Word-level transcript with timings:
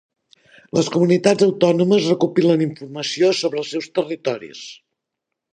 Les 0.77 0.87
comunitats 0.95 1.45
autònomes 1.47 2.09
recopilen 2.13 2.65
informació 2.69 3.31
sobre 3.43 3.63
els 3.65 3.73
seus 3.77 3.93
territoris. 4.01 4.65